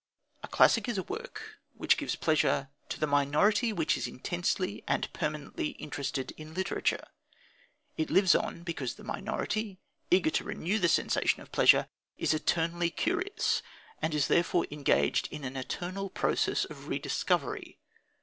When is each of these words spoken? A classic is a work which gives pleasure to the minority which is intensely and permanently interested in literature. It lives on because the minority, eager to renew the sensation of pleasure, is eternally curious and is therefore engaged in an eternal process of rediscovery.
A 0.41 0.47
classic 0.47 0.89
is 0.89 0.97
a 0.97 1.03
work 1.03 1.59
which 1.75 1.95
gives 1.95 2.15
pleasure 2.15 2.69
to 2.89 2.99
the 2.99 3.05
minority 3.05 3.71
which 3.71 3.95
is 3.95 4.07
intensely 4.07 4.83
and 4.87 5.13
permanently 5.13 5.69
interested 5.77 6.33
in 6.37 6.55
literature. 6.55 7.05
It 7.97 8.09
lives 8.09 8.33
on 8.33 8.63
because 8.63 8.95
the 8.95 9.03
minority, 9.03 9.77
eager 10.09 10.31
to 10.31 10.43
renew 10.43 10.79
the 10.79 10.87
sensation 10.89 11.43
of 11.43 11.51
pleasure, 11.51 11.87
is 12.17 12.33
eternally 12.33 12.89
curious 12.89 13.61
and 14.01 14.15
is 14.15 14.25
therefore 14.25 14.65
engaged 14.71 15.27
in 15.31 15.43
an 15.43 15.55
eternal 15.55 16.09
process 16.09 16.65
of 16.65 16.87
rediscovery. 16.87 17.77